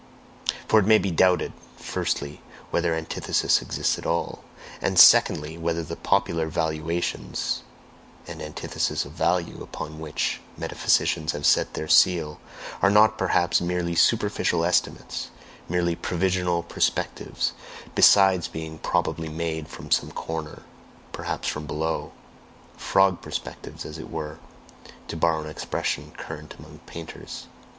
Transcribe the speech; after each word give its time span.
For 0.67 0.79
it 0.79 0.87
may 0.87 0.97
be 0.97 1.11
doubted, 1.11 1.53
firstly, 1.77 2.41
whether 2.71 2.95
antitheses 2.95 3.61
exist 3.61 3.99
at 3.99 4.05
all; 4.07 4.43
and 4.81 4.97
secondly, 4.97 5.59
whether 5.59 5.83
the 5.83 5.95
popular 5.95 6.47
valuations 6.47 7.61
and 8.25 8.41
antitheses 8.41 9.05
of 9.05 9.11
value 9.11 9.61
upon 9.61 9.99
which 9.99 10.41
metaphysicians 10.57 11.33
have 11.33 11.45
set 11.45 11.75
their 11.75 11.87
seal, 11.87 12.39
are 12.81 12.89
not 12.89 13.15
perhaps 13.19 13.61
merely 13.61 13.93
superficial 13.93 14.65
estimates, 14.65 15.29
merely 15.69 15.95
provisional 15.95 16.63
perspectives, 16.63 17.53
besides 17.93 18.47
being 18.47 18.79
probably 18.79 19.29
made 19.29 19.67
from 19.67 19.91
some 19.91 20.11
corner, 20.11 20.63
perhaps 21.11 21.47
from 21.47 21.67
below 21.67 22.11
"frog 22.75 23.21
perspectives," 23.21 23.85
as 23.85 23.99
it 23.99 24.09
were, 24.09 24.39
to 25.07 25.15
borrow 25.15 25.41
an 25.43 25.49
expression 25.51 26.11
current 26.17 26.55
among 26.57 26.79
painters. 26.87 27.45